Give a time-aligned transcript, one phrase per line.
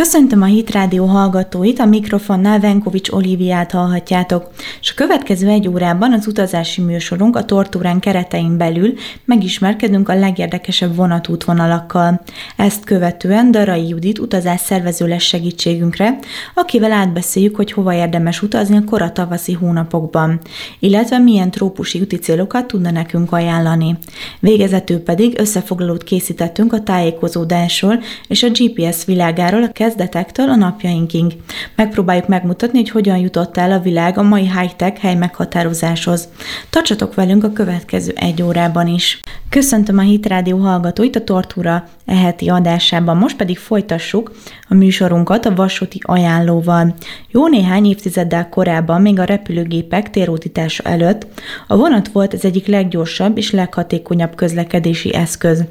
[0.00, 6.12] Köszöntöm a Hit Rádió hallgatóit, a mikrofonnál Venkovics Oliviát hallhatjátok, és a következő egy órában
[6.12, 8.94] az utazási műsorunk a Tortúrán keretein belül
[9.24, 12.20] megismerkedünk a legérdekesebb vonatútvonalakkal.
[12.56, 16.18] Ezt követően Darai Judit utazás szervező lesz segítségünkre,
[16.54, 20.40] akivel átbeszéljük, hogy hova érdemes utazni a kora tavaszi hónapokban,
[20.78, 23.98] illetve milyen trópusi úti célokat tudna nekünk ajánlani.
[24.38, 31.36] Végezetül pedig összefoglalót készítettünk a tájékozódásról és a GPS világáról a kezdetektől a napjainkig.
[31.76, 36.28] Megpróbáljuk megmutatni, hogy hogyan jutott el a világ a mai high-tech hely meghatározáshoz.
[36.70, 39.20] Tartsatok velünk a következő egy órában is.
[39.50, 43.16] Köszöntöm a Hit Rádió hallgatóit a Tortúra eheti adásában.
[43.16, 44.32] Most pedig folytassuk
[44.68, 46.94] a műsorunkat a vasúti ajánlóval.
[47.28, 51.26] Jó néhány évtizeddel korábban, még a repülőgépek térútítása előtt,
[51.66, 55.64] a vonat volt az egyik leggyorsabb és leghatékonyabb közlekedési eszköz.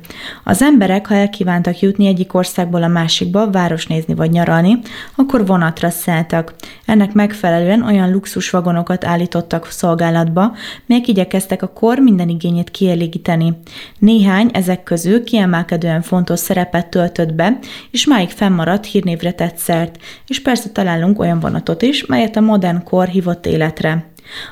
[0.43, 4.79] Az emberek, ha elkívántak jutni egyik országból a másikba, város nézni vagy nyaralni,
[5.15, 6.53] akkor vonatra szálltak.
[6.85, 10.55] Ennek megfelelően olyan luxusvagonokat állítottak szolgálatba,
[10.85, 13.57] melyek igyekeztek a kor minden igényét kielégíteni.
[13.99, 17.59] Néhány ezek közül kiemelkedően fontos szerepet töltött be,
[17.91, 22.83] és máig fennmaradt hírnévre tett szert, és persze találunk olyan vonatot is, melyet a modern
[22.83, 24.07] kor hívott életre.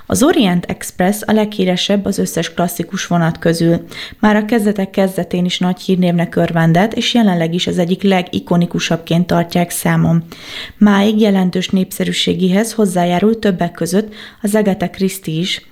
[0.06, 3.86] Az Orient Express a leghíresebb az összes klasszikus vonat közül.
[4.20, 9.70] Már a kezdetek kezdetén is nagy hírnévnek örvendett, és jelenleg is az egyik legikonikusabbként tartják
[9.70, 10.24] számon.
[10.78, 15.66] Máig jelentős népszerűségéhez hozzájárul többek között az Agatha Christie is,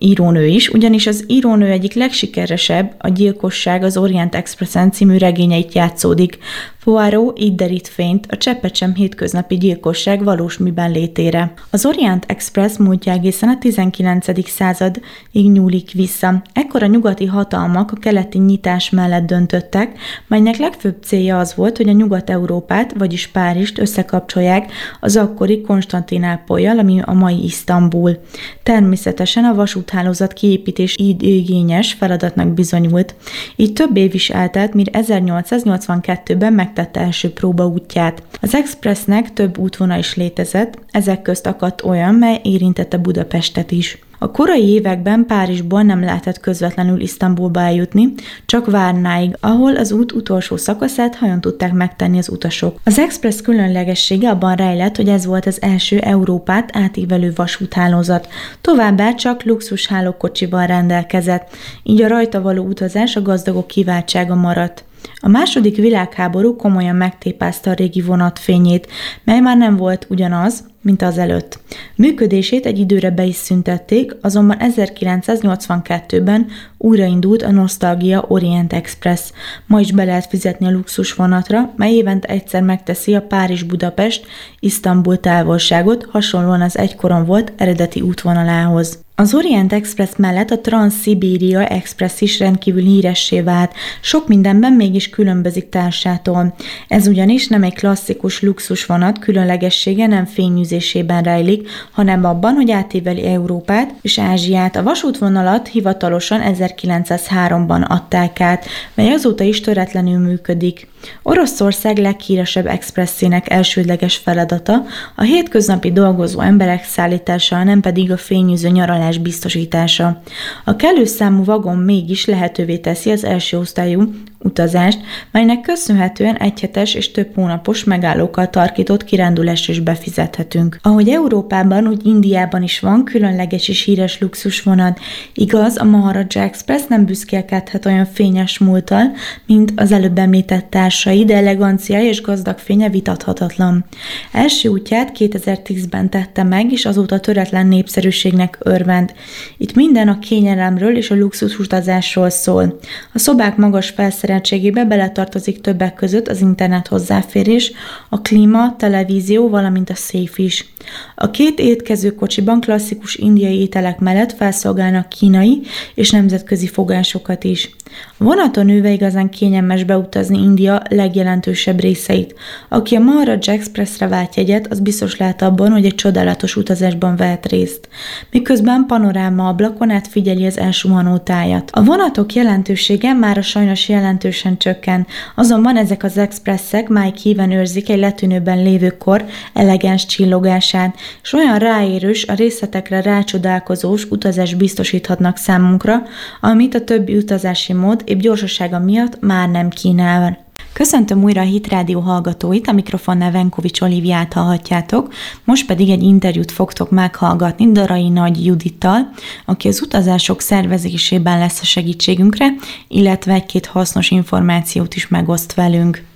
[0.00, 6.38] írónő is, ugyanis az írónő egyik legsikeresebb, a Gyilkosság az Orient Expressen című regényeit játszódik.
[6.84, 11.52] Poirot így derít fényt a cseppet hétköznapi gyilkosság valós miben létére.
[11.70, 14.48] Az Orient Express múltja egészen a 19.
[14.48, 16.42] századig nyúlik vissza.
[16.52, 21.88] Ekkor a nyugati hatalmak a keleti nyitás mellett döntöttek, melynek legfőbb célja az volt, hogy
[21.88, 28.18] a Nyugat-Európát, vagyis Párizst összekapcsolják az akkori Konstantinápolyjal, ami a mai Isztambul.
[28.62, 29.54] Természetesen a
[29.90, 33.14] vasúthálózat kiépítés igényes feladatnak bizonyult.
[33.56, 38.22] Így több év is eltelt, mire 1882-ben meg megtette első próba útját.
[38.40, 43.98] Az Expressnek több útvonal is létezett, ezek közt akadt olyan, mely érintette Budapestet is.
[44.22, 48.14] A korai években Párizsból nem lehetett közvetlenül Isztambulba eljutni,
[48.46, 52.80] csak Várnáig, ahol az út utolsó szakaszát hajon tudták megtenni az utasok.
[52.84, 58.28] Az Express különlegessége abban rejlett, hogy ez volt az első Európát átívelő vasúthálózat.
[58.60, 64.84] Továbbá csak luxus hálókocsival rendelkezett, így a rajta való utazás a gazdagok kiváltsága maradt.
[65.20, 68.88] A második világháború komolyan megtépázta a régi vonat fényét,
[69.24, 71.59] mely már nem volt ugyanaz, mint az előtt.
[72.00, 76.46] Működését egy időre be is szüntették, azonban 1982-ben
[76.82, 79.32] újraindult a Nostalgia Orient Express.
[79.66, 84.26] Ma is be lehet fizetni a luxus vonatra, mely évente egyszer megteszi a Párizs-Budapest
[84.60, 88.98] Isztambul távolságot, hasonlóan az egykoron volt eredeti útvonalához.
[89.20, 95.68] Az Orient Express mellett a Trans-Sibéria Express is rendkívül híressé vált, sok mindenben mégis különbözik
[95.68, 96.54] társától.
[96.88, 103.26] Ez ugyanis nem egy klasszikus luxus vonat, különlegessége nem fényűzésében rejlik, hanem abban, hogy átíveli
[103.26, 104.76] Európát és Ázsiát.
[104.76, 106.40] A vasútvonalat hivatalosan
[106.76, 110.88] 1903-ban adták át, mely azóta is töretlenül működik.
[111.22, 114.84] Oroszország leghíresebb expresszének elsődleges feladata
[115.16, 120.22] a hétköznapi dolgozó emberek szállítása, nem pedig a fényűző nyaralás biztosítása.
[120.64, 124.10] A kellő számú vagon mégis lehetővé teszi az első osztályú
[124.42, 124.98] utazást,
[125.30, 130.78] melynek köszönhetően egyhetes és több hónapos megállókkal tarkított kirándulást is befizethetünk.
[130.82, 135.00] Ahogy Európában, úgy Indiában is van különleges és híres luxusvonat.
[135.34, 139.12] Igaz, a Maharaja Express nem büszkélkedhet olyan fényes múltal,
[139.46, 143.84] mint az előbb említett társai, de eleganciája és gazdag fénye vitathatatlan.
[144.32, 149.12] Első útját 2010-ben tette meg, és azóta töretlen népszerűségnek örvend.
[149.56, 152.78] Itt minden a kényelemről és a luxus utazásról szól.
[153.12, 157.72] A szobák magas felszerelésről felszereltségébe beletartozik többek között az internet hozzáférés,
[158.08, 160.72] a klíma, televízió, valamint a széf is.
[161.14, 165.62] A két étkező kocsiban klasszikus indiai ételek mellett felszolgálnak kínai
[165.94, 167.70] és nemzetközi fogásokat is.
[168.18, 172.34] A vonaton ülve igazán kényelmes beutazni India legjelentősebb részeit.
[172.68, 177.46] Aki a Maharaj Expressre vált jegyet, az biztos lehet abban, hogy egy csodálatos utazásban vehet
[177.46, 177.88] részt.
[178.30, 181.70] Miközben panoráma ablakon át figyeli az elsuhanó tájat.
[181.72, 183.88] A vonatok jelentősége már a sajnos
[184.22, 189.24] jelentősen csökken, azonban ezek az expresszek máig híven őrzik egy letűnőben lévő kor
[189.54, 196.02] elegáns csillogását, és olyan ráérős, a részletekre rácsodálkozós utazás biztosíthatnak számunkra,
[196.40, 200.39] amit a többi utazási mód épp gyorsasága miatt már nem kínál.
[200.72, 205.12] Köszöntöm újra a Hit Rádió hallgatóit, a mikrofonnál Venkovics Oliviát hallhatjátok,
[205.44, 209.10] most pedig egy interjút fogtok meghallgatni Darai Nagy Judittal,
[209.46, 212.46] aki az utazások szervezésében lesz a segítségünkre,
[212.88, 216.09] illetve egy-két hasznos információt is megoszt velünk.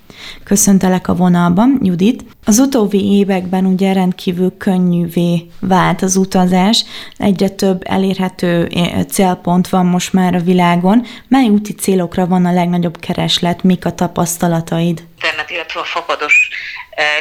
[0.44, 2.24] Köszöntelek a vonalban, Judit.
[2.44, 6.84] Az utóbbi években ugye rendkívül könnyűvé vált az utazás,
[7.16, 8.68] egyre több elérhető
[9.10, 11.06] célpont van most már a világon.
[11.28, 15.02] Mely úti célokra van a legnagyobb kereslet, mik a tapasztalataid?
[15.14, 16.48] Internet, illetve a fapados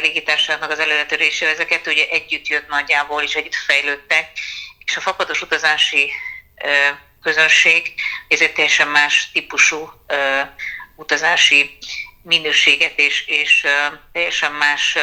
[0.02, 4.30] légitársaságnak az előretörésé, ezeket ugye együtt jött nagyjából, és együtt fejlődtek,
[4.84, 6.10] és a fapados utazási
[7.22, 7.94] közönség,
[8.28, 9.90] ez egy teljesen más típusú
[10.96, 11.78] utazási
[12.24, 13.66] minőséget és, és
[14.12, 14.98] teljesen más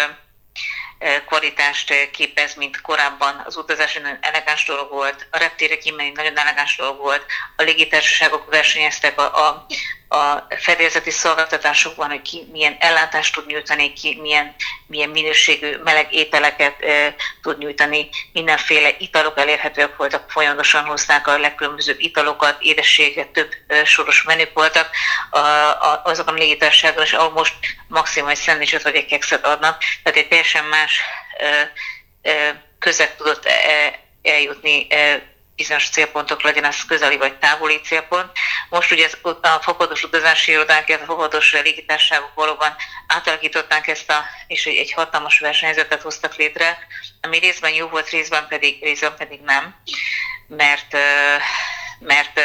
[1.26, 3.42] kvalitást képez, mint korábban.
[3.46, 7.26] Az utazás nagyon elegáns dolog volt, a reptére kimenni nagyon elegáns dolog volt,
[7.56, 9.66] a légitársaságok versenyeztek a, a,
[10.12, 14.56] a fedélzeti szolgáltatásokban, hogy ki milyen ellátást tud nyújtani, ki milyen,
[14.88, 22.00] milyen minőségű meleg ételeket e, tud nyújtani, mindenféle italok elérhetőek voltak, folyamatosan hozták a legkülönbözőbb
[22.00, 24.90] italokat, édességet, több e, soros menük voltak.
[25.30, 27.54] A, a, azokon a légitársaságon, és ahol most
[27.88, 31.00] maximális szendvicset vagy egy kekszet adnak, tehát egy teljesen más
[31.38, 31.72] e,
[32.32, 38.32] e, közeg tudott e, eljutni e, bizonyos célpontok legyen ez közeli vagy távoli célpont.
[38.70, 39.10] Most ugye
[39.42, 42.76] a fokodos utazási irodánk, a fokodos légitárságok valóban
[43.08, 46.78] átalakították ezt a, és egy, egy hatalmas versenyzetet hoztak létre,
[47.22, 49.76] ami részben jó volt, részben pedig, részben pedig nem,
[50.48, 50.98] mert
[52.02, 52.42] mert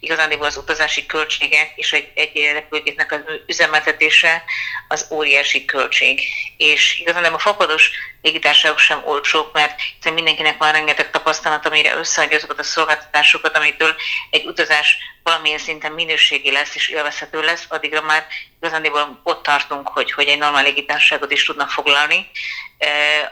[0.00, 4.42] igazán az utazási költségek és egy, egy repülőgépnek az üzemeltetése
[4.88, 6.20] az óriási költség.
[6.56, 7.90] És igazán a fapados
[8.22, 13.94] légitársaságok sem olcsók, mert hiszen mindenkinek van rengeteg tapasztalat, amire összeadja azokat a szolgáltatásokat, amitől
[14.30, 18.26] egy utazás valamilyen szinten minőségi lesz és élvezhető lesz, addigra már
[18.60, 22.30] igazán ott tartunk, hogy, hogy egy normál légitársaságot is tudnak foglalni,
[22.78, 23.30] eh,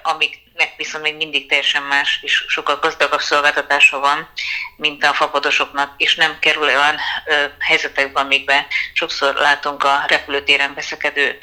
[0.65, 4.29] amiknek viszont még mindig teljesen más és sokkal gazdagabb szolgáltatása van,
[4.77, 11.39] mint a fapadosoknak, és nem kerül olyan eh, helyzetekbe, amikben sokszor látunk a repülőtéren veszekedő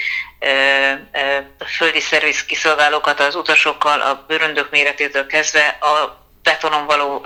[1.65, 7.25] földi szerviz kiszolgálókat az utasokkal, a bőröndök méretétől kezdve a betonon való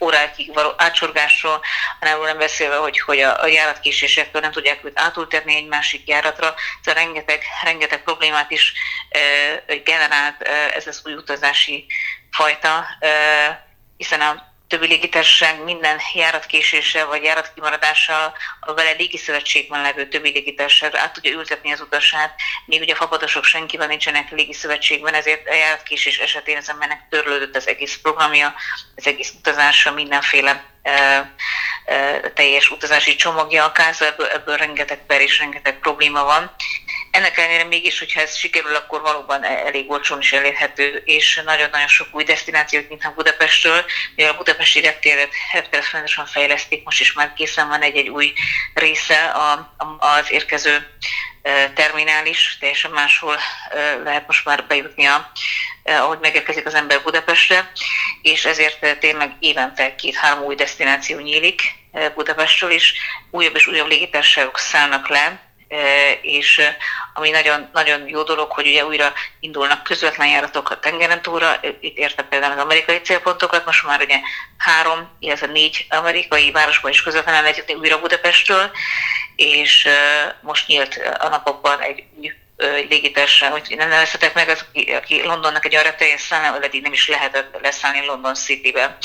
[0.00, 1.60] órákig való átsorgásról,
[2.00, 6.54] hanem nem beszélve, hogy, hogy a, a járatkésésektől nem tudják őt átültetni egy másik járatra.
[6.84, 8.72] Ez rengeteg, rengeteg problémát is
[9.84, 10.42] generált
[10.74, 11.86] ez az új utazási
[12.30, 12.86] fajta,
[13.96, 21.12] hiszen a többi légitársaság minden járatkésése vagy járatkimaradással a vele légiszövetségben levő többi légitársaságra át
[21.12, 22.34] tudja ültetni az utasát,
[22.66, 27.68] míg ugye a fapadosok senkivel nincsenek légiszövetségben, ezért a járatkésés esetén az embernek törlődött az
[27.68, 28.54] egész programja,
[28.96, 30.64] az egész utazása, mindenféle
[32.34, 36.54] teljes utazási csomagja a káza, ebből, ebből rengeteg per és rengeteg probléma van.
[37.14, 41.88] Ennek ellenére mégis, hogyha ez sikerül, akkor valóban e- elég olcsón is elérhető, és nagyon-nagyon
[41.88, 43.84] sok új destinációt, a Budapestről,
[44.16, 48.32] mivel a budapesti reptéret, reptéret folyamatosan fejlesztik, most is már készen van egy-egy új
[48.74, 49.32] része
[49.98, 50.86] az érkező
[51.74, 53.36] terminális, teljesen máshol
[54.04, 55.08] lehet most már bejutni,
[55.84, 57.72] ahogy megérkezik az ember Budapestre,
[58.22, 61.62] és ezért tényleg évente két-három új destináció nyílik
[62.14, 62.94] Budapestről is,
[63.30, 65.43] újabb és újabb légitársaságok szállnak le,
[66.22, 66.62] és
[67.14, 71.96] ami nagyon, nagyon jó dolog, hogy ugye újra indulnak közvetlen járatok a tengeren túlra, itt
[71.96, 74.18] érte például az amerikai célpontokat, most már ugye
[74.58, 78.70] három, illetve négy amerikai városban is közvetlenül lehet újra Budapestről,
[79.36, 79.88] és
[80.40, 82.32] most nyílt a napokban egy új
[82.88, 84.64] légitársaság, hogy nem nevezhetek meg, az,
[84.96, 88.96] aki, Londonnak egy arra teljes szállna, eddig nem is lehetett leszállni London City-be.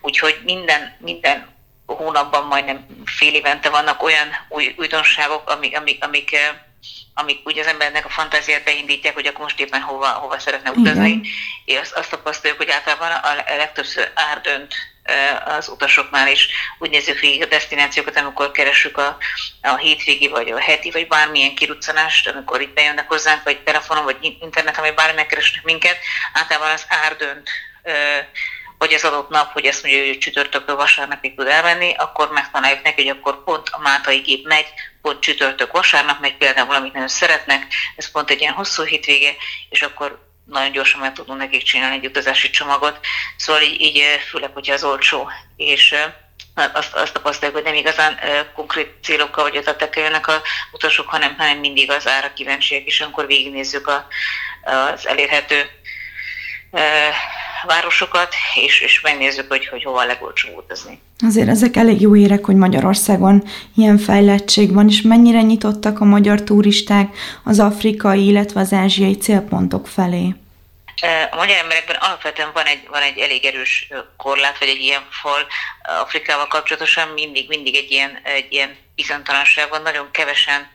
[0.00, 1.55] Úgyhogy minden, minden
[1.86, 6.36] hónapban majdnem fél évente vannak olyan új újdonságok, amik, amik, amik,
[7.14, 11.20] amik úgy az embernek a fantáziát beindítják, hogy akkor most éppen hova, hova szeretne utazni.
[11.64, 14.74] És azt, azt tapasztaljuk, hogy általában a legtöbbször árdönt
[15.44, 16.48] az utasoknál is.
[16.78, 19.16] Úgy nézzük végig a destinációkat, amikor keresünk a,
[19.62, 24.36] a hétvégi, vagy a heti, vagy bármilyen kiruccanást, amikor itt bejönnek hozzánk, vagy telefonon, vagy
[24.40, 25.98] interneten, vagy bármi megkeresnek minket,
[26.32, 27.50] általában az árdönt
[28.78, 33.02] hogy az adott nap, hogy ezt mondja, hogy csütörtökről vasárnapig tud elmenni, akkor megtanáljuk neki,
[33.06, 34.66] hogy akkor pont a Mátai gép megy,
[35.02, 37.66] pont csütörtök vasárnap megy például, amit nagyon szeretnek,
[37.96, 39.34] ez pont egy ilyen hosszú hétvége,
[39.68, 43.00] és akkor nagyon gyorsan meg tudunk nekik csinálni egy utazási csomagot.
[43.36, 45.94] Szóval így, így főleg, hogyha az olcsó, és
[46.72, 48.18] azt, azt tapasztaljuk, hogy nem igazán
[48.54, 50.42] konkrét célokkal vagy ötletekkel jönnek a
[50.72, 54.06] utasok, hanem, hanem mindig az ára kíváncsiak, és amikor végignézzük a,
[54.62, 55.70] az elérhető
[57.66, 61.00] városokat, és, és megnézzük, hogy, hogy hova a legolcsóbb utazni.
[61.26, 63.44] Azért ezek elég jó érek, hogy Magyarországon
[63.76, 69.88] ilyen fejlettség van, és mennyire nyitottak a magyar turisták az afrikai, illetve az ázsiai célpontok
[69.88, 70.34] felé?
[71.30, 75.46] A magyar emberekben alapvetően van egy, van egy elég erős korlát, vagy egy ilyen fal
[76.02, 80.70] Afrikával kapcsolatosan, mindig, mindig egy ilyen, egy ilyen bizonytalanság van, nagyon kevesen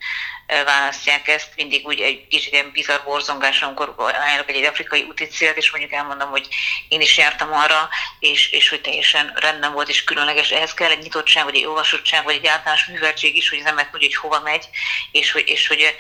[0.65, 5.27] választják ezt, mindig úgy egy kicsit ilyen bizarr borzongás, amikor ajánlok egy, egy afrikai úti
[5.27, 6.47] célt, és mondjuk elmondom, hogy
[6.87, 10.51] én is jártam arra, és, és hogy teljesen rendben volt, és különleges.
[10.51, 13.89] Ehhez kell egy nyitottság, vagy egy olvasottság, vagy egy általános műveltség is, hogy az ember
[13.89, 14.65] tudja, hogy hova megy,
[15.11, 15.95] és hogy, és hogy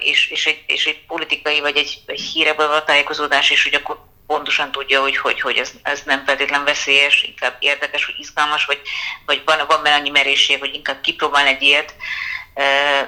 [0.00, 4.15] és, és, egy, és egy politikai vagy egy, egy híreből a tájékozódás, és hogy akkor
[4.26, 8.80] pontosan tudja, hogy, hogy, hogy ez, ez nem feltétlen veszélyes, inkább érdekes, vagy izgalmas, vagy,
[9.26, 11.94] vagy van, van benne annyi merészség, hogy inkább kipróbál egy ilyet.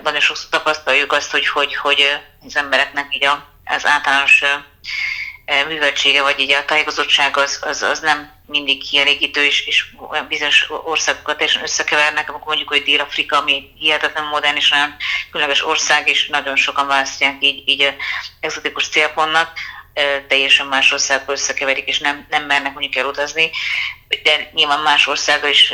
[0.02, 3.28] Nagyon sokszor tapasztaljuk azt, hogy, hogy, hogy az embereknek így
[3.64, 4.42] az általános
[5.68, 9.84] műveltsége, vagy így a tájékozottság az, az, az nem mindig kielégítő, és, és
[10.28, 14.94] bizonyos országokat teljesen összekevernek, amikor mondjuk, hogy Dél-Afrika, ami hihetetlen modern és nagyon
[15.30, 17.94] különleges ország, és nagyon sokan választják így, így
[18.40, 19.52] exotikus célpontnak,
[20.28, 23.50] teljesen más országból összekeverik, és nem, nem mernek mondjuk elutazni,
[24.22, 25.72] de nyilván más országgal is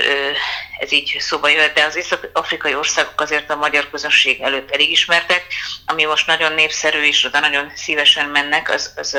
[0.79, 5.47] ez így szóba jöhet, de az észak-afrikai országok azért a magyar közönség előtt elég ismertek,
[5.87, 9.19] ami most nagyon népszerű, és oda nagyon szívesen mennek, az, az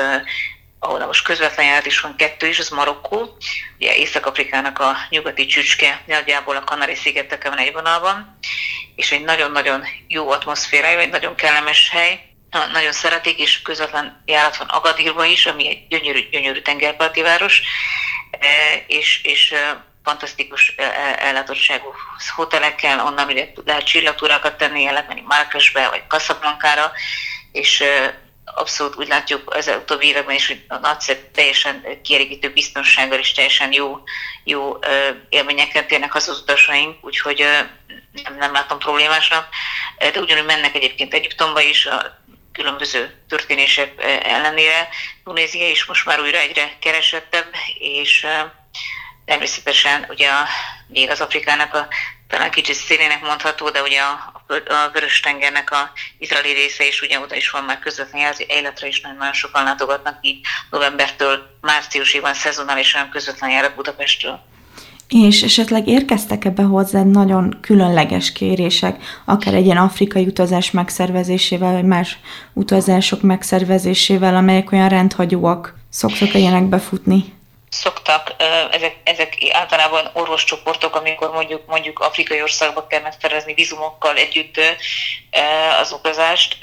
[0.78, 3.36] ahol most közvetlen járat is van kettő is, az Marokkó,
[3.78, 8.38] ugye Észak-Afrikának a nyugati csücske, nagyjából a Kanari-szigeteken van egy vonalban,
[8.96, 12.20] és egy nagyon-nagyon jó atmoszférája, egy nagyon kellemes hely,
[12.72, 17.62] nagyon szeretik, és közvetlen járat van Agadirba is, ami egy gyönyörű, gyönyörű tengerparti város,
[18.30, 18.46] e,
[18.86, 20.82] és, és e, fantasztikus e,
[21.18, 21.94] ellátottságú
[22.34, 26.92] hotelekkel, onnan ugye lehet csillagtúrákat tenni, lehet menni Marrakesbe vagy Casablanca-ra,
[27.52, 27.84] és
[28.54, 33.72] abszolút úgy látjuk az utóbbi években is, hogy a nagyszerű, teljesen kielégítő biztonsággal és teljesen
[33.72, 34.02] jó,
[34.44, 34.78] jó
[35.28, 37.38] élményeket térnek az utasaink, úgyhogy
[38.22, 39.48] nem, nem látom problémásnak.
[39.98, 42.24] De ugyanúgy mennek egyébként Egyiptomba is, a
[42.56, 44.88] különböző történések ellenére.
[45.24, 47.46] Tunézia is most már újra egyre keresettebb,
[47.78, 48.26] és
[49.24, 50.30] természetesen ugye
[50.88, 51.88] még az Afrikának a
[52.28, 57.34] talán kicsit szélének mondható, de ugye a, a Vörös-tengernek a izraeli része is, ugye oda
[57.34, 63.10] is van már közvetlen életre is nagyon, nagyon sokan látogatnak, így novembertől márciusig van szezonálisan
[63.10, 64.55] közvetlen járat Budapestről.
[65.08, 71.84] És esetleg érkeztek ebbe hozzád nagyon különleges kérések, akár egy ilyen afrikai utazás megszervezésével, vagy
[71.84, 72.18] más
[72.52, 77.34] utazások megszervezésével, amelyek olyan rendhagyóak szoktak ilyenek befutni?
[77.68, 78.34] szoktak,
[78.70, 84.60] ezek, ezek általában orvoscsoportok, amikor mondjuk mondjuk afrikai országba kell megszerezni vizumokkal együtt
[85.80, 86.56] az utazást.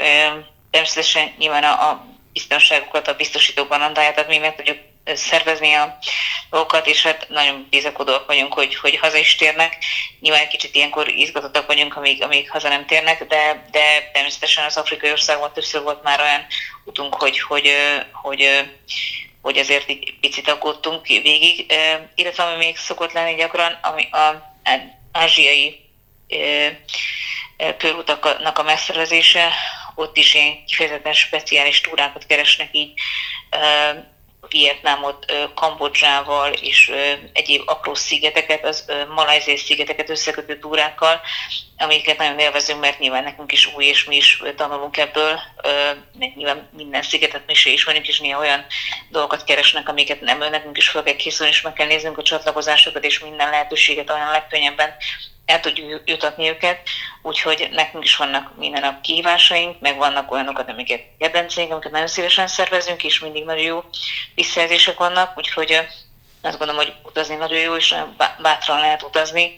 [0.72, 5.98] Természetesen nyilván a, a biztonságukat a biztosítókban andáját, tehát mi meg tudjuk szervezni a
[6.50, 9.78] dolgokat, és hát nagyon bizakodóak vagyunk, hogy, hogy haza is térnek.
[10.20, 15.12] Nyilván kicsit ilyenkor izgatottak vagyunk, amíg, amíg haza nem térnek, de, de természetesen az afrikai
[15.12, 16.46] országban többször volt már olyan
[16.84, 17.72] utunk, hogy, hogy,
[18.12, 18.72] hogy, hogy
[19.44, 21.74] hogy ezért egy picit aggódtunk végig,
[22.16, 24.56] illetve ami még szokott lenni gyakran, ami a
[25.12, 25.90] ázsiai
[27.78, 29.54] körutaknak a megszervezése,
[29.96, 32.94] ott is én kifejezetten speciális túrákat keresnek így
[34.50, 36.92] Vietnámot, Kambodzsával és
[37.34, 38.86] egyéb apró szigeteket, az
[39.16, 41.22] malajzés szigeteket összekötő túrákkal,
[41.78, 45.40] amiket nagyon élvezünk, mert nyilván nekünk is új, és mi is tanulunk ebből,
[46.20, 48.66] mert nyilván minden szigetet mi se ismerünk, és néha olyan
[49.10, 53.04] dolgokat keresnek, amiket nem nekünk is fel kell készülni, és meg kell néznünk a csatlakozásokat,
[53.04, 54.96] és minden lehetőséget olyan legkönnyebben
[55.46, 56.90] el tudjuk jutatni őket,
[57.22, 62.48] úgyhogy nekünk is vannak minden nap kihívásaink, meg vannak olyanokat, amiket kedvenceink, amiket nagyon szívesen
[62.48, 63.84] szervezünk, és mindig nagyon jó
[64.36, 65.80] visszajelzések vannak, úgyhogy
[66.42, 67.96] azt gondolom, hogy utazni nagyon jó, és
[68.42, 69.54] bátran lehet utazni,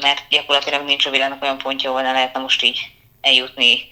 [0.00, 2.80] mert gyakorlatilag nincs a világnak olyan pontja, ahol ne lehetne most így
[3.20, 3.88] eljutni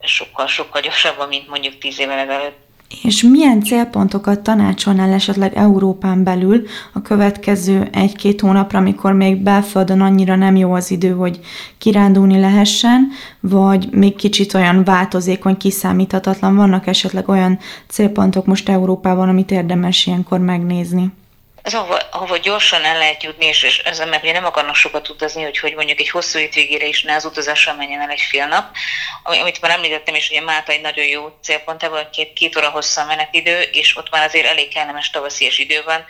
[0.00, 2.58] sokkal, sokkal gyorsabban, mint mondjuk tíz évvel ezelőtt.
[3.02, 10.36] És milyen célpontokat tanácsolnál esetleg Európán belül a következő egy-két hónapra, amikor még belföldön annyira
[10.36, 11.40] nem jó az idő, hogy
[11.78, 13.08] kirándulni lehessen,
[13.40, 17.58] vagy még kicsit olyan változékony, kiszámíthatatlan, vannak esetleg olyan
[17.88, 21.12] célpontok most Európában, amit érdemes ilyenkor megnézni?
[21.62, 25.08] Ez ahova, ahova gyorsan el lehet jutni, és, és ez mert ugye nem akarnak sokat
[25.08, 28.46] utazni, hogy, hogy mondjuk egy hosszú hétvégére is ne az utazással menjen el egy fél
[28.46, 28.76] nap.
[29.22, 32.70] Ami, amit már említettem is, ugye Málta egy nagyon jó célpont, ebből két, két óra
[32.70, 36.04] hosszú menetidő, és ott már azért elég kellemes tavaszias idő van,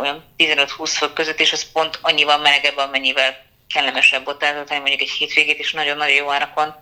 [0.00, 5.10] olyan 15-20 fok között, és az pont annyival melegebb, amennyivel kellemesebb ott eltölteni mondjuk egy
[5.10, 6.74] hétvégét, és nagyon-nagyon jó árakon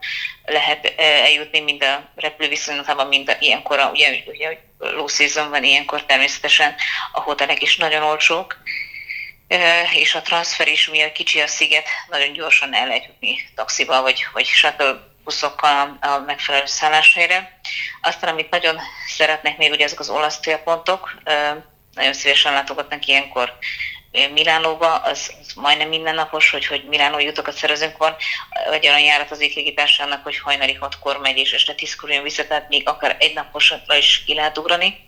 [0.44, 6.04] lehet eljutni mind a repülőviszonylatában, mind a, ilyenkor, a, ugye, ugye low season van ilyenkor
[6.04, 6.75] természetesen,
[7.12, 8.56] a hotelek is nagyon olcsók,
[9.94, 14.26] és a transfer is, mivel kicsi a sziget, nagyon gyorsan el lehet jutni taxival, vagy,
[14.32, 17.61] vagy shuttle buszokkal a, a megfelelő szálláshelyre.
[18.02, 21.14] Aztán, amit nagyon szeretnék még, ugye ezek az olasz célpontok,
[21.94, 23.59] nagyon szívesen látogatnak ilyenkor
[24.12, 28.17] Milánóba, az, az majdnem mindennapos, hogy, hogy Milánó jutokat szerezünk van,
[28.69, 32.69] vagy olyan járat az églégitársának, hogy hajnali hatkor megy, és este tízkor jön vissza, tehát
[32.69, 35.07] még akár egy naposra is ki lehet ugrani.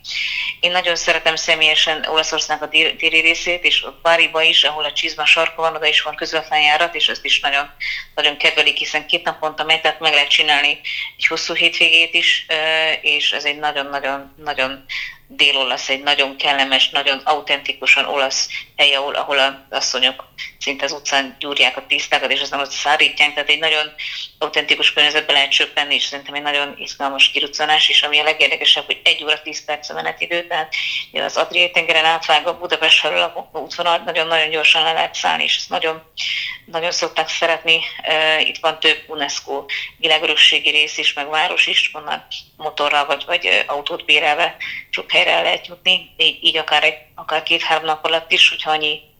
[0.59, 5.25] Én nagyon szeretem személyesen Olaszországnak a téri részét, és a Báriba is, ahol a Csizma
[5.25, 7.69] sarka van, oda is van közvetlen járat, és ezt is nagyon,
[8.15, 10.79] nagyon kedvelik, hiszen két naponta megy, tehát meg lehet csinálni
[11.17, 12.45] egy hosszú hétvégét is,
[13.01, 14.85] és ez egy nagyon-nagyon nagyon
[15.35, 20.23] dél-olasz, egy nagyon kellemes, nagyon autentikusan olasz hely, ahol, ahol a asszonyok
[20.59, 23.91] szinte az utcán gyúrják a tisztákat, és aztán ott szárítják, tehát egy nagyon
[24.43, 29.01] autentikus környezetben lehet csöppenni, és szerintem egy nagyon izgalmas kiruccanás, és ami a legérdekesebb, hogy
[29.03, 30.73] egy óra tíz perc a menetidő, tehát
[31.13, 35.69] az Adriai tengeren átvágva Budapest felől a útvonal nagyon-nagyon gyorsan le lehet szállni, és ezt
[35.69, 36.03] nagyon,
[36.65, 37.81] nagyon szokták szeretni.
[38.39, 39.65] Itt van több UNESCO
[39.97, 42.25] világörökségi rész is, meg város is, onnan
[42.57, 44.55] motorral vagy, vagy autót bérelve
[44.89, 49.12] sok helyre lehet jutni, így, így akár, egy, akár két-három nap alatt is, hogyha annyi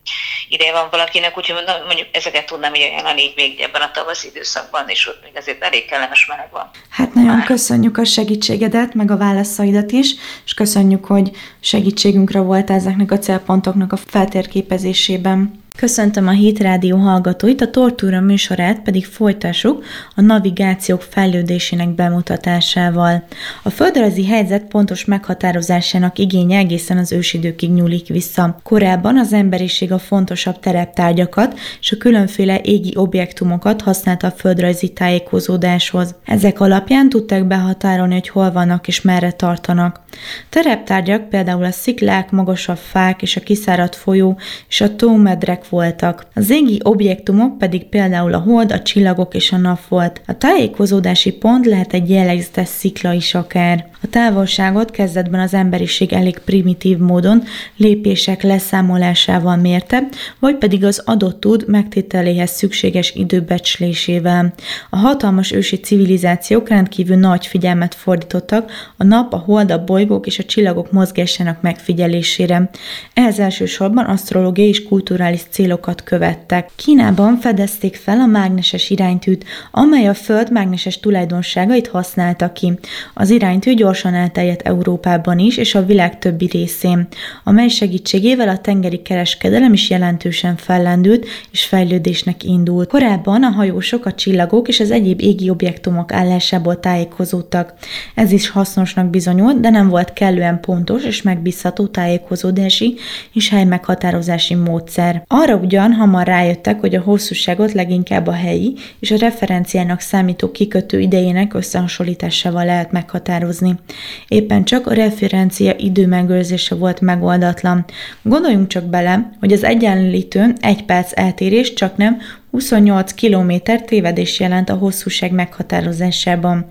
[0.50, 4.90] ideje van valakinek, úgyhogy mondjuk ezeket tudnám így ajánlani így még ebben a tavaszi időszakban,
[4.90, 6.70] és ott még azért elég kellemes meleg van.
[6.90, 7.46] Hát nagyon Már.
[7.46, 13.94] köszönjük a segítségedet, meg a válaszaidat is, és köszönjük, hogy segítségünkre volt ezeknek a célpontoknak
[13.94, 15.63] a feltérképezésében.
[15.78, 19.84] Köszöntöm a Hét Rádió hallgatóit, a Tortúra műsorát pedig folytassuk
[20.16, 23.24] a navigációk fejlődésének bemutatásával.
[23.64, 28.60] A földrajzi helyzet pontos meghatározásának igénye egészen az ősidőkig nyúlik vissza.
[28.64, 36.16] Korábban az emberiség a fontosabb tereptárgyakat és a különféle égi objektumokat használta a földrajzi tájékozódáshoz.
[36.26, 40.02] Ezek alapján tudták behatárolni, hogy hol vannak és merre tartanak.
[40.50, 44.38] Tereptárgyak például a sziklák, magasabb fák és a kiszáradt folyó
[44.68, 46.26] és a tómedrek voltak.
[46.34, 50.22] Az égi objektumok pedig például a hold, a csillagok és a nap volt.
[50.28, 53.92] A tájékozódási pont lehet egy jellegzetes szikla is akár.
[54.04, 57.44] A távolságot kezdetben az emberiség elég primitív módon
[57.76, 60.04] lépések leszámolásával mérte,
[60.40, 64.54] vagy pedig az adott tud megtételéhez szükséges időbecslésével.
[64.90, 70.40] A hatalmas ősi civilizációk rendkívül nagy figyelmet fordítottak a nap, a hold, a bolygók és
[70.40, 72.70] a csillagok mozgásának megfigyelésére.
[73.14, 76.70] Ehhez elsősorban asztrológiai és kulturális célokat követtek.
[76.76, 82.74] Kínában fedezték fel a mágneses iránytűt, amely a Föld mágneses tulajdonságait használta ki.
[83.14, 87.08] Az iránytű gyorsan elterjedt Európában is, és a világ többi részén,
[87.44, 92.90] amely segítségével a tengeri kereskedelem is jelentősen fellendült és fejlődésnek indult.
[92.90, 97.74] Korábban a hajósok, a csillagok és az egyéb égi objektumok állásából tájékozódtak.
[98.16, 102.96] Ez is hasznosnak bizonyult, de nem volt kellően pontos és megbízható tájékozódási
[103.34, 105.24] és helymeghatározási módszer.
[105.28, 111.00] Arra ugyan hamar rájöttek, hogy a hosszúságot leginkább a helyi és a referenciának számító kikötő
[111.00, 113.82] idejének összehasonlításával lehet meghatározni.
[114.28, 117.86] Éppen csak a referencia idő megőrzése volt megoldatlan.
[118.22, 122.18] Gondoljunk csak bele, hogy az egyenlítőn egy perc eltérés csak nem
[122.54, 123.52] 28 km
[123.86, 126.66] tévedés jelent a hosszúság meghatározásában.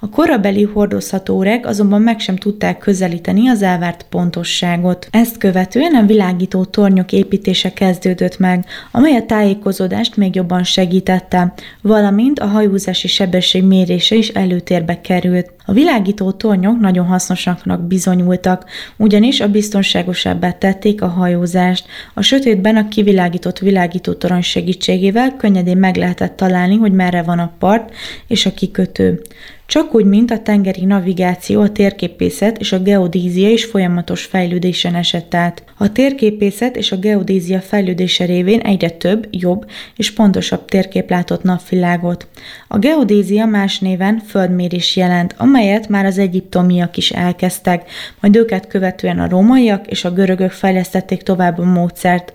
[0.00, 5.08] A korabeli hordozható órák azonban meg sem tudták közelíteni az elvárt pontosságot.
[5.10, 12.38] Ezt követően a világító tornyok építése kezdődött meg, amely a tájékozódást még jobban segítette, valamint
[12.38, 15.57] a hajózási sebesség mérése is előtérbe került.
[15.68, 18.64] A világító tornyok nagyon hasznosaknak bizonyultak,
[18.96, 21.86] ugyanis a biztonságosabbá tették a hajózást.
[22.14, 27.52] A sötétben a kivilágított világító torony segítségével könnyedén meg lehetett találni, hogy merre van a
[27.58, 27.94] part
[28.26, 29.22] és a kikötő.
[29.68, 35.34] Csak úgy, mint a tengeri navigáció, a térképészet és a geodízia is folyamatos fejlődésen esett
[35.34, 35.62] át.
[35.78, 42.26] A térképészet és a geodízia fejlődése révén egyre több, jobb és pontosabb térkép látott napvilágot.
[42.68, 49.18] A geodízia más néven földmérés jelent, amelyet már az egyiptomiak is elkezdtek, majd őket követően
[49.18, 52.34] a rómaiak és a görögök fejlesztették tovább a módszert.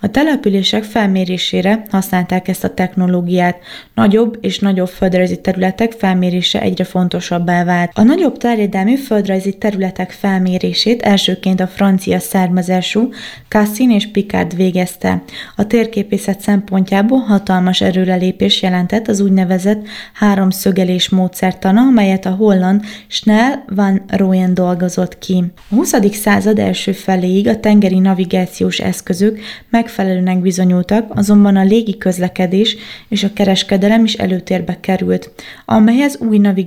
[0.00, 3.56] A települések felmérésére használták ezt a technológiát.
[3.94, 7.90] Nagyobb és nagyobb földrajzi területek felmérése egy egyre fontosabbá vált.
[7.94, 13.08] A nagyobb terjedelmű földrajzi területek felmérését elsőként a francia származású
[13.48, 15.22] Cassin és Picard végezte.
[15.56, 24.04] A térképészet szempontjából hatalmas erőrelépés jelentett az úgynevezett háromszögelés módszertana, amelyet a holland Schnell van
[24.08, 25.44] Rooyen dolgozott ki.
[25.70, 25.94] A 20.
[26.12, 32.76] század első feléig a tengeri navigációs eszközök megfelelőnek bizonyultak, azonban a légi közlekedés
[33.08, 35.30] és a kereskedelem is előtérbe került,
[35.64, 36.62] amelyhez új navigációs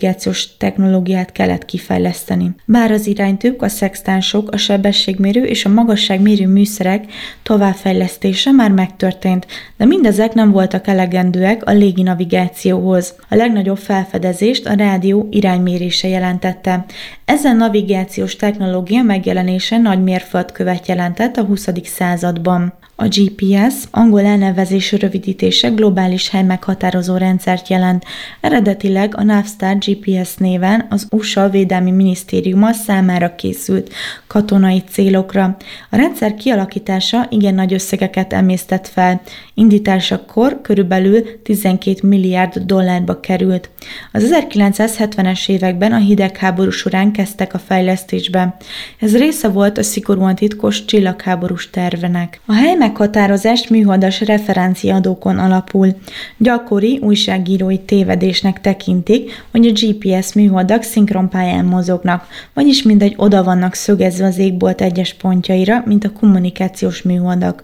[0.57, 2.55] technológiát kellett kifejleszteni.
[2.65, 7.05] Bár az iránytűk, a szextánsok, a sebességmérő és a magasságmérő műszerek
[7.43, 13.15] továbbfejlesztése már megtörtént, de mindezek nem voltak elegendőek a légi navigációhoz.
[13.29, 16.85] A legnagyobb felfedezést a rádió iránymérése jelentette.
[17.25, 21.67] Ezen navigációs technológia megjelenése nagy mérföldkövet jelentett a 20.
[21.83, 22.73] században.
[22.99, 28.05] A GPS angol elnevezés rövidítése globális hely meghatározó rendszert jelent.
[28.41, 33.93] Eredetileg a Navstar GPS néven az USA Védelmi Minisztériuma számára készült
[34.27, 35.57] katonai célokra.
[35.89, 39.21] A rendszer kialakítása igen nagy összegeket emésztett fel.
[39.53, 43.69] Indításakor körülbelül 12 milliárd dollárba került.
[44.11, 48.57] Az 1970-es években a hidegháború során kezdtek a fejlesztésbe.
[48.99, 52.39] Ez része volt a szigorúan titkos csillagháborús tervenek.
[52.45, 55.95] A hely meghatározást műholdas referenciadókon alapul.
[56.37, 64.25] Gyakori újságírói tévedésnek tekintik, hogy a GPS műholdak szinkronpályán mozognak, vagyis mindegy oda vannak szögezve
[64.25, 67.63] az égbolt egyes pontjaira, mint a kommunikációs műholdak.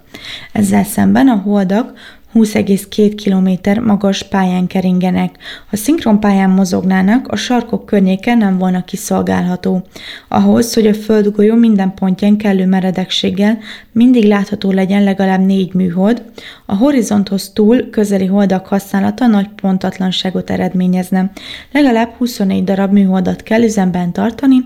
[0.52, 1.94] Ezzel szemben a holdak
[2.34, 5.38] 20,2 km magas pályán keringenek.
[5.69, 9.82] Ha szinkron pályán mozognának, a sarkok környéke nem volna kiszolgálható.
[10.28, 13.58] Ahhoz, hogy a földgolyó minden pontján kellő meredekséggel
[13.91, 16.24] mindig látható legyen legalább négy műhold,
[16.65, 21.32] a horizonthoz túl közeli holdak használata nagy pontatlanságot eredményezne.
[21.72, 24.58] Legalább 24 darab műholdat kell üzemben tartani,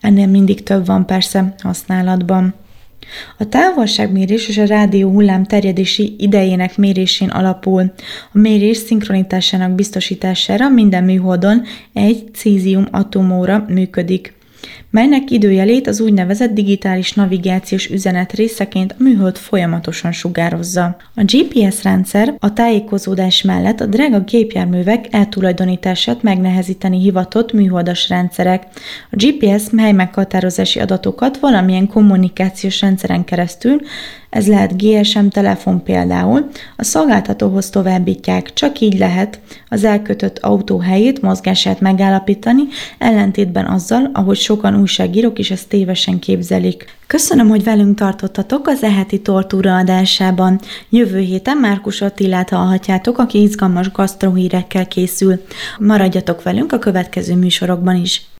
[0.00, 2.54] ennél mindig több van persze használatban.
[3.38, 7.92] A távolságmérés és a rádió hullám terjedési idejének mérésén alapul.
[8.32, 14.35] A mérés szinkronitásának biztosítására minden műholdon egy cézium atomóra működik
[14.96, 20.96] melynek időjelét az úgynevezett digitális navigációs üzenet részeként a műhold folyamatosan sugározza.
[21.14, 28.62] A GPS rendszer a tájékozódás mellett a drága gépjárművek eltulajdonítását megnehezíteni hivatott műholdas rendszerek.
[29.10, 33.80] A GPS hely meghatározási adatokat valamilyen kommunikációs rendszeren keresztül
[34.30, 41.22] ez lehet GSM telefon például, a szolgáltatóhoz továbbítják, csak így lehet az elkötött autó helyét,
[41.22, 42.62] mozgását megállapítani,
[42.98, 46.94] ellentétben azzal, ahogy sokan újságírók is ezt tévesen képzelik.
[47.06, 50.60] Köszönöm, hogy velünk tartottatok az eheti tortúra adásában.
[50.88, 55.44] Jövő héten Márkus Attilát hallhatjátok, aki izgalmas gasztrohírekkel készül.
[55.78, 58.26] Maradjatok velünk a következő műsorokban is.